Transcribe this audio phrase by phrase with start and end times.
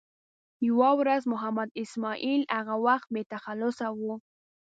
[0.67, 3.99] یوه ورځ محمد اسماعیل هغه وخت بې تخلصه و.